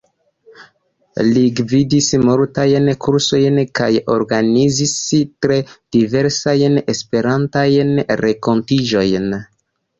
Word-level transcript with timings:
Li 1.25 1.43
gvidis 1.59 2.07
multajn 2.29 2.89
kursojn, 3.05 3.61
kaj 3.81 3.91
organizis 4.15 4.97
tre 5.47 5.61
diversajn 5.99 6.83
esperantajn 6.97 7.95
renkontiĝojn. 8.27 9.33